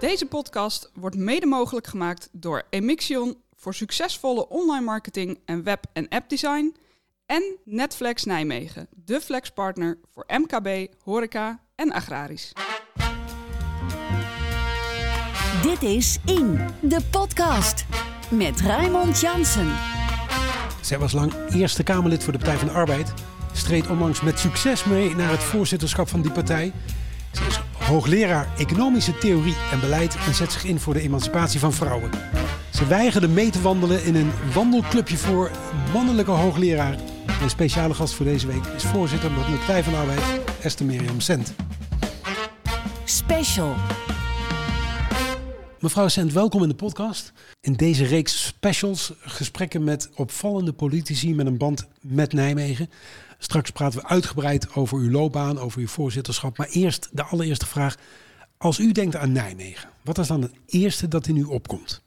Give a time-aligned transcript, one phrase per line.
[0.00, 6.08] Deze podcast wordt mede mogelijk gemaakt door Emixion voor succesvolle online marketing en web- en
[6.08, 6.76] appdesign
[7.26, 12.52] en Netflex Nijmegen, de flexpartner voor MKB, horeca en agrarisch.
[15.62, 17.84] Dit is In, de podcast.
[18.30, 19.74] Met Raymond Jansen.
[20.82, 23.12] Zij was lang Eerste Kamerlid voor de Partij van de Arbeid.
[23.52, 26.72] Streed onlangs met succes mee naar het voorzitterschap van die partij.
[27.86, 32.10] Hoogleraar economische theorie en beleid en zet zich in voor de emancipatie van vrouwen.
[32.70, 35.50] Ze weigerde mee te wandelen in een wandelclubje voor
[35.92, 36.96] mannelijke hoogleraar.
[37.42, 40.22] Een speciale gast voor deze week is voorzitter van de Partij van Arbeid,
[40.60, 41.54] Esther Miriam Sent.
[43.04, 43.74] Special.
[45.86, 47.32] Mevrouw Sent, welkom in de podcast.
[47.60, 52.90] In deze reeks specials gesprekken met opvallende politici met een band met Nijmegen.
[53.38, 56.58] Straks praten we uitgebreid over uw loopbaan, over uw voorzitterschap.
[56.58, 57.96] Maar eerst de allereerste vraag.
[58.56, 62.02] Als u denkt aan Nijmegen, wat is dan het eerste dat in u opkomt?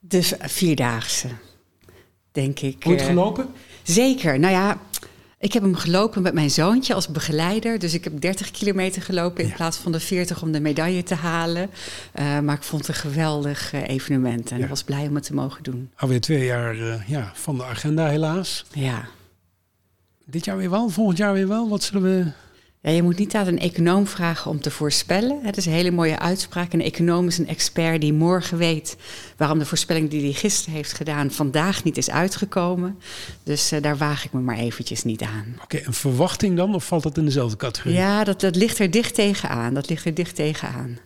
[0.00, 1.28] Dus vierdaagse,
[2.32, 2.84] denk ik.
[2.86, 3.48] Ooit eh, gelopen?
[3.82, 4.38] Zeker.
[4.38, 4.80] Nou ja,
[5.44, 7.78] ik heb hem gelopen met mijn zoontje als begeleider.
[7.78, 9.54] Dus ik heb 30 kilometer gelopen in Ja.
[9.54, 11.70] plaats van de 40 om de medaille te halen.
[12.12, 14.62] Eh, maar ik vond het een geweldig eh, evenement en Ja.
[14.62, 15.90] ik was blij om het te mogen doen.
[15.96, 18.64] Alweer twee jaar eh, ja, van de agenda helaas.
[18.72, 19.04] Ja.
[20.24, 21.68] Dit jaar weer wel, volgend jaar weer wel.
[21.68, 22.30] Wat zullen we...
[22.84, 25.38] Ja, je moet niet aan een econoom vragen om te voorspellen.
[25.42, 26.72] Het is een hele mooie uitspraak.
[26.72, 28.96] Een econoom is een expert die morgen weet
[29.36, 32.98] waarom de voorspelling die hij gisteren heeft gedaan vandaag niet is uitgekomen.
[33.42, 35.58] Dus eh, daar waag ik me maar eventjes niet aan.
[35.62, 36.74] Oké, een verwachting dan?
[36.74, 37.96] Of valt dat in dezelfde categorie?
[37.96, 39.74] Ja, dat, dat ligt er dicht tegenaan.
[39.74, 40.98] Dat ligt er dicht tegenaan.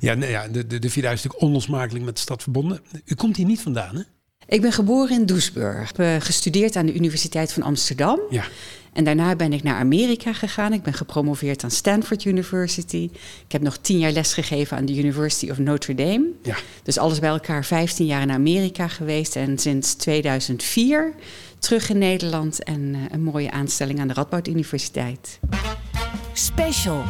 [0.00, 2.80] Ja, nee, ja de, de, de 4000 is natuurlijk onlosmakelijk met de stad verbonden.
[3.04, 4.02] U komt hier niet vandaan, hè?
[4.48, 5.90] Ik ben geboren in Doesburg.
[5.90, 8.20] Ik heb eh, gestudeerd aan de Universiteit van Amsterdam.
[8.30, 8.44] Ja.
[8.92, 10.72] En daarna ben ik naar Amerika gegaan.
[10.72, 13.10] Ik ben gepromoveerd aan Stanford University.
[13.46, 16.26] Ik heb nog tien jaar lesgegeven aan de University of Notre Dame.
[16.42, 16.56] Ja.
[16.82, 19.36] Dus alles bij elkaar 15 jaar in Amerika geweest.
[19.36, 21.14] En sinds 2004
[21.58, 22.62] terug in Nederland.
[22.62, 25.38] En eh, een mooie aanstelling aan de Radboud Universiteit.
[26.32, 27.02] Special.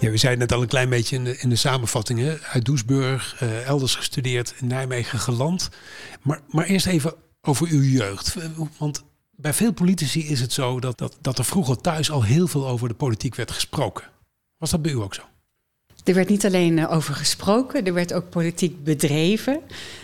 [0.00, 2.18] Ja, u zei het net al een klein beetje in de, in de samenvatting.
[2.18, 2.40] Hè?
[2.40, 5.68] Uit Doesburg, eh, elders gestudeerd, in Nijmegen geland.
[6.22, 8.36] Maar, maar eerst even over uw jeugd.
[8.78, 12.46] Want bij veel politici is het zo dat, dat, dat er vroeger thuis al heel
[12.46, 14.04] veel over de politiek werd gesproken.
[14.56, 15.22] Was dat bij u ook zo?
[16.10, 19.60] Er werd niet alleen eh, over gesproken, er werd ook politiek bedreven.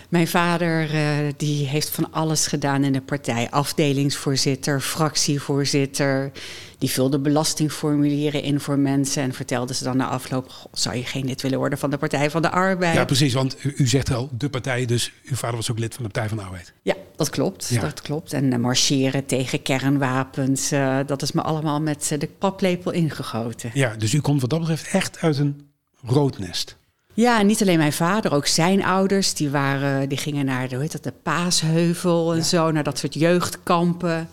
[0.09, 3.49] Mijn vader eh, die heeft van alles gedaan in de partij.
[3.49, 6.31] Afdelingsvoorzitter, fractievoorzitter.
[6.77, 10.49] Die vulde belastingformulieren in voor mensen en vertelde ze dan na afloop...
[10.49, 12.95] "Goh, zou je geen lid willen worden van de Partij van de Arbeid?
[12.95, 13.33] Ja, precies.
[13.33, 16.09] Want u, u zegt al de partij, dus uw vader was ook lid van de
[16.09, 16.73] Partij van de Arbeid.
[16.81, 17.67] Ja, dat klopt.
[17.67, 17.81] Ja.
[17.81, 18.33] Dat klopt.
[18.33, 20.69] En eh, marcheren tegen kernwapens,
[21.05, 23.71] dat is me allemaal met de paplepel ingegoten.
[23.73, 25.66] Ja, dus u komt wat dat betreft echt uit een
[26.05, 26.77] rood nest.
[27.13, 29.33] Ja, niet alleen mijn vader, ook zijn ouders.
[29.33, 32.97] Die, waren, die gingen naar de, hoe heet dat, de Paasheuvel en zo, naar dat
[32.97, 34.29] soort jeugdkampen.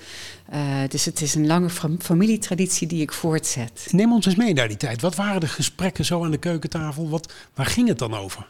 [0.50, 3.86] Eh, dus het is een lange fam- familietraditie die ik voortzet.
[3.91, 5.00] Neem ons eens mee naar die tijd.
[5.00, 7.08] Wat waren de gesprekken zo aan de keukentafel?
[7.08, 8.47] Wat, waar ging het dan over?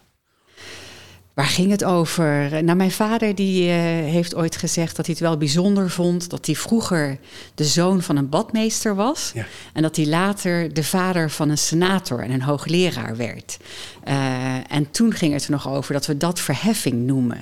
[1.35, 2.65] Waar ging het over?
[2.65, 3.77] Nou, mijn vader die, eh,
[4.11, 7.19] heeft ooit gezegd dat hij het wel bijzonder vond dat hij vroeger
[7.55, 9.31] de zoon van een badmeester was.
[9.35, 9.47] Ja.
[9.73, 13.57] En dat hij later de vader van een senator en een hoogleraar werd.
[14.05, 17.41] Eh, en toen ging het er nog over dat we dat verheffing noemen.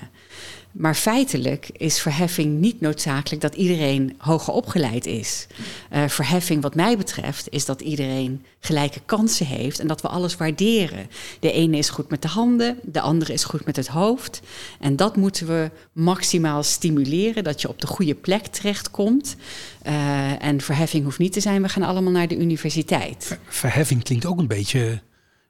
[0.72, 5.46] Maar feitelijk is verheffing niet noodzakelijk dat iedereen hoger opgeleid is.
[5.90, 10.36] Eh, verheffing, wat mij betreft, is dat iedereen gelijke kansen heeft en dat we alles
[10.36, 11.06] waarderen.
[11.40, 14.40] De ene is goed met de handen, de andere is goed met het hoofd.
[14.80, 19.36] En dat moeten we maximaal stimuleren, dat je op de goede plek terechtkomt.
[19.82, 23.24] Eh, en verheffing hoeft niet te zijn, we gaan allemaal naar de universiteit.
[23.24, 24.80] Ver- Verheffing klinkt ook een beetje,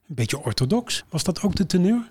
[0.09, 1.05] een beetje orthodox.
[1.09, 2.11] Was dat ook de teneur?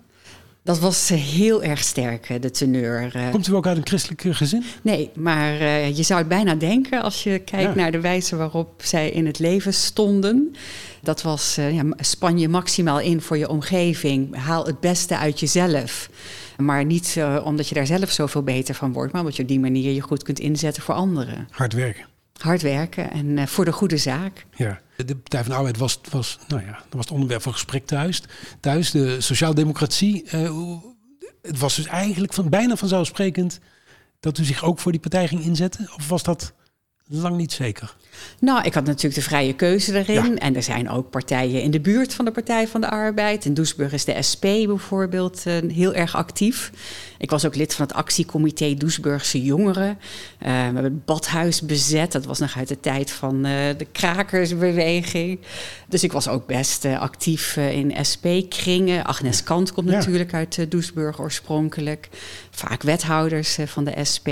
[0.64, 3.10] Dat was eh, heel erg sterk, de teneur.
[3.14, 3.30] eh.
[3.30, 4.64] Komt u ook uit een christelijk eh, gezin?
[4.82, 5.52] Nee, maar
[5.88, 7.74] je zou het bijna denken als je kijkt Ja.
[7.74, 10.54] naar de wijze waarop zij in het leven stonden.
[11.00, 14.36] Dat was, ja, span je maximaal in voor je omgeving.
[14.36, 16.10] Haal het beste uit jezelf.
[16.56, 19.60] Maar niet omdat je daar zelf zoveel beter van wordt, maar omdat je op die
[19.60, 21.48] manier je goed kunt inzetten voor anderen.
[21.50, 22.04] Hard werken.
[22.42, 24.46] Hard werken en eh, voor de goede zaak.
[24.56, 24.80] Ja.
[24.96, 27.86] De Partij van de Arbeid was, was, nou ja, dat was het onderwerp van gesprek
[27.86, 28.22] thuis.
[28.60, 30.24] Thuis, de sociaaldemocratie.
[30.48, 30.90] hoe-
[31.42, 33.58] het was dus eigenlijk van, bijna vanzelfsprekend
[34.20, 35.88] dat u zich ook voor die partij ging inzetten?
[35.96, 36.52] Of was dat
[37.08, 37.94] lang niet zeker.
[38.38, 40.38] Nou, ik had natuurlijk de vrije keuze erin.
[40.38, 43.44] En er zijn ook partijen in de buurt van de Partij van de Arbeid.
[43.44, 46.70] In Doesburg is de SP bijvoorbeeld uh, heel erg actief.
[47.18, 49.88] Ik was ook lid van het actiecomité Doesburgse Jongeren.
[49.88, 49.96] Uh,
[50.38, 52.12] we hebben het badhuis bezet.
[52.12, 55.38] Dat was nog uit de tijd van uh, de krakersbeweging.
[55.88, 59.04] Dus ik was ook best actief in SP-kringen.
[59.04, 59.94] Agnes Kant komt ja.
[59.94, 62.08] natuurlijk uit Doesburg oorspronkelijk.
[62.50, 64.28] Vaak wethouders van de SP.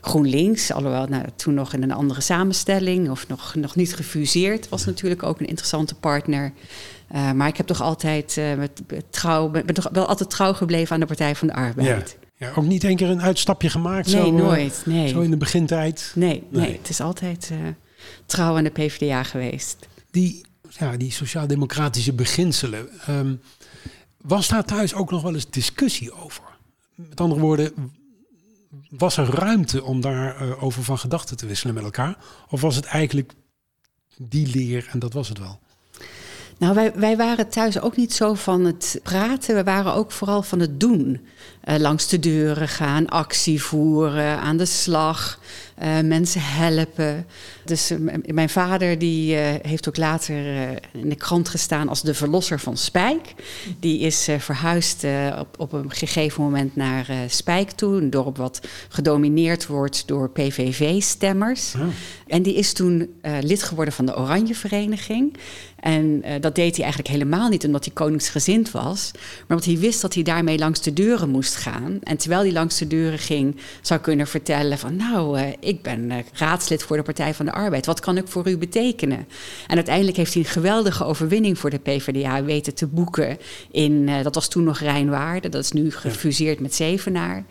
[0.00, 4.84] GroenLinks, alhoewel nou, toen nog in een andere samenstelling of nog, nog niet gefuseerd, was
[4.84, 6.52] natuurlijk ook een interessante partner.
[7.14, 10.52] Uh, maar ik heb toch altijd uh, met, trouw, ben, ben toch wel altijd trouw
[10.52, 12.16] gebleven aan de Partij van de Arbeid.
[12.38, 12.46] Ja.
[12.46, 14.12] ja ook niet één keer een uitstapje gemaakt?
[14.12, 14.82] Nee, zo, nooit.
[14.84, 15.08] Nee.
[15.08, 16.12] Zo in de begintijd?
[16.14, 16.62] Nee, nee.
[16.62, 16.76] nee.
[16.76, 17.50] het is altijd
[18.26, 19.76] trouw aan de PvdA geweest.
[20.10, 23.40] Die, ja, die sociaal-democratische beginselen, um,
[24.16, 26.42] was daar thuis ook nog wel eens discussie over?
[26.94, 27.72] Met andere woorden,
[28.88, 32.16] was er ruimte om daarover uh, over van gedachten te wisselen met elkaar?
[32.48, 33.32] Of was het eigenlijk
[34.16, 35.60] die leer en dat was het wel?
[36.58, 39.54] Nou, wij, wij waren thuis ook niet zo van het praten.
[39.54, 41.26] We waren ook vooral van het doen.
[41.68, 45.38] Uh, langs de deuren gaan, actie voeren, aan de slag,
[45.82, 47.26] uh, mensen helpen.
[47.64, 50.34] Dus uh, mijn vader die heeft ook later
[50.92, 53.34] in de krant gestaan als de verlosser van Spijk.
[53.80, 55.04] Die is verhuisd
[55.38, 61.74] op, op een gegeven moment naar Spijk toe, een dorp wat gedomineerd wordt door PVV-stemmers.
[61.74, 61.82] Oh.
[62.26, 63.10] En die is toen
[63.40, 65.36] lid geworden van de Oranje Vereniging.
[65.80, 70.00] En dat deed hij eigenlijk helemaal niet omdat hij koningsgezind was, maar omdat hij wist
[70.00, 71.98] dat hij daarmee langs de deuren moest gaan.
[72.02, 76.10] En terwijl hij langs de deuren ging, zou kunnen vertellen van nou, uh, ik ben
[76.10, 77.86] uh, raadslid voor de Partij van de Arbeid.
[77.86, 79.28] Wat kan ik voor u betekenen?
[79.66, 83.38] En uiteindelijk heeft hij een geweldige overwinning voor de PvdA weten te boeken
[83.70, 87.44] in, dat was toen nog Rijnwaarde, dat is nu gefuseerd met Zevenaar.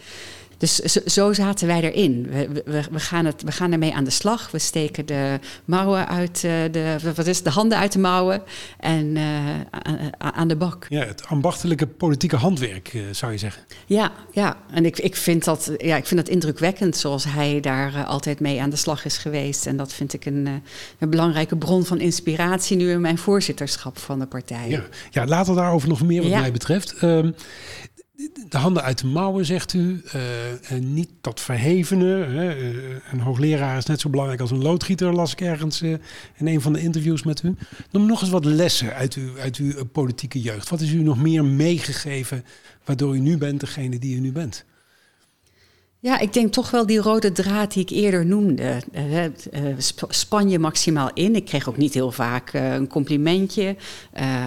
[0.60, 2.28] Dus zo, zo, zaten wij erin.
[2.30, 4.52] We, we, we, gaan het, we gaan ermee aan de slag.
[4.52, 8.42] We steken de mouwen uit de, wat is, de handen uit de mouwen
[8.80, 9.50] en uh,
[10.18, 10.86] aan de bak.
[10.90, 13.64] Ja, het ambachtelijke politieke handwerk, uh, zou je zeggen.
[13.86, 14.58] Ja, ja.
[14.72, 18.40] en ik, ik, vind dat, ja, ik vind dat indrukwekkend zoals hij daar uh, altijd
[18.40, 19.66] mee aan de slag is geweest.
[19.66, 20.64] En dat vind ik een,
[21.00, 24.70] een belangrijke bron van inspiratie nu in mijn voorzitterschap van de partij.
[24.70, 26.40] Ja, ja later daarover nog meer wat ja.
[26.40, 26.96] mij betreft.
[27.02, 27.28] Uh,
[28.50, 30.02] de handen uit de mouwen, zegt u.
[30.62, 32.06] En niet dat verhevene.
[32.06, 32.58] Hè.
[32.58, 35.92] Uh, een hoogleraar is net zo belangrijk als een loodgieter, las ik ergens uh,
[36.36, 37.56] in een van de interviews met u.
[37.92, 40.70] Noem nog eens wat lessen uit, uit uw politieke jeugd.
[40.70, 42.46] Wat is u nog meer meegegeven
[42.86, 44.66] waardoor u nu bent degene die u nu bent?
[46.02, 48.82] Ja, ik denk toch wel die rode draad die ik eerder noemde.
[48.94, 49.30] Uh, uh,
[50.10, 51.36] span je maximaal in.
[51.36, 53.76] Ik kreeg ook niet heel vaak uh, een complimentje.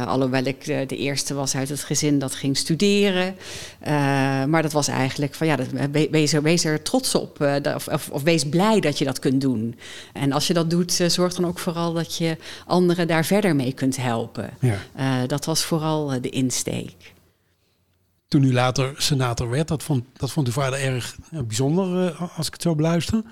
[0.06, 3.37] alhoewel ik de eerste was uit het gezin dat ging studeren.
[4.49, 5.66] maar dat was eigenlijk van ja, dat,
[6.10, 7.40] wees, er, wees er trots op.
[7.75, 9.78] of, of, of, wees blij dat je dat kunt doen.
[10.12, 13.72] En als je dat doet, zorg dan ook vooral dat je anderen daar verder mee
[13.72, 14.50] kunt helpen.
[14.60, 15.26] Ja.
[15.26, 17.12] dat was vooral de insteek
[18.32, 22.37] toen u later senator werd, dat vond, dat vond uw vader erg ja, bijzonder uh,
[22.37, 23.23] als ik het zo beluister.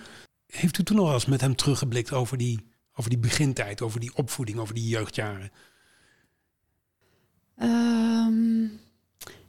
[0.47, 4.15] Heeft u toen nog eens met hem teruggeblikt over die, over die begintijd, over die
[4.15, 5.51] opvoeding, over die jeugdjaren?
[7.63, 8.71] Um,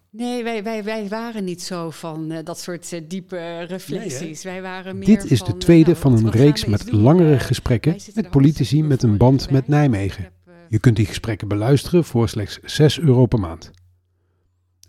[0.10, 4.44] nee, wij, wij, wij waren niet zo van uh, dat soort uh, diepe reflecties.
[4.44, 7.02] Nee, wij waren meer Dit is van, de tweede nou, van een reeks met doen,
[7.02, 10.32] langere gesprekken met politici met een band met Nijmegen.
[10.70, 13.72] Je kunt die gesprekken beluisteren voor slechts 6 euro per maand.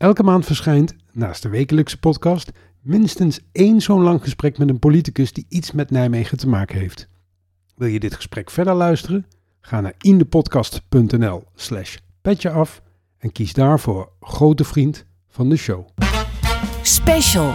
[0.02, 2.50] Elke maand verschijnt, naast de wekelijkse podcast,
[2.80, 7.08] minstens één zo'n lang gesprek met een politicus die iets met Nijmegen te maken heeft.
[7.76, 9.26] Wil je dit gesprek verder luisteren?
[9.60, 12.82] Ga naar indepodcast.nl slash petje af
[13.18, 15.88] en kies daarvoor grote vriend van de show.
[16.82, 17.52] Special.